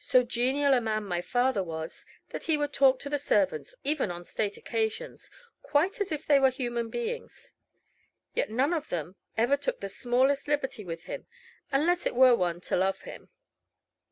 [0.00, 4.10] So genial a man my father was that he would talk to the servants, even
[4.10, 5.30] on state occasions,
[5.62, 7.52] quite as if they were human beings.
[8.34, 11.28] Yet none of them ever took the smallest liberty with him,
[11.70, 13.30] unless it were one to love him.